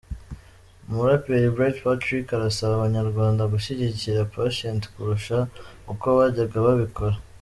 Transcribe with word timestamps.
Umuraperi 0.87 1.53
Bright 1.55 1.77
Patrick 1.85 2.27
arasaba 2.33 2.73
abanyarwanda 2.75 3.49
gushyigikira 3.53 4.29
Patient 4.35 4.81
kurusha 4.93 5.37
uko 5.93 6.07
bajyaga 6.17 6.57
babikora. 6.67 7.15